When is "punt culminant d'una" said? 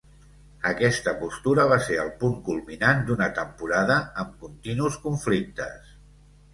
2.25-3.29